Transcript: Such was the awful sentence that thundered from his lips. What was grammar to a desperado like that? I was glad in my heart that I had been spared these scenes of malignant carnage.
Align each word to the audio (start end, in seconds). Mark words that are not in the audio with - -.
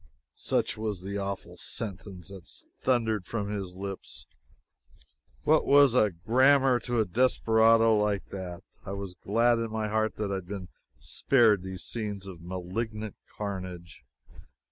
Such 0.33 0.77
was 0.79 1.03
the 1.03 1.19
awful 1.19 1.57
sentence 1.57 2.29
that 2.29 2.47
thundered 2.83 3.27
from 3.27 3.51
his 3.51 3.75
lips. 3.75 4.25
What 5.43 5.63
was 5.67 5.95
grammar 6.25 6.79
to 6.79 6.99
a 6.99 7.05
desperado 7.05 7.95
like 7.97 8.25
that? 8.31 8.63
I 8.83 8.93
was 8.93 9.13
glad 9.13 9.59
in 9.59 9.69
my 9.71 9.89
heart 9.89 10.15
that 10.15 10.31
I 10.31 10.35
had 10.37 10.47
been 10.47 10.69
spared 10.97 11.61
these 11.61 11.83
scenes 11.83 12.25
of 12.25 12.41
malignant 12.41 13.15
carnage. 13.37 14.03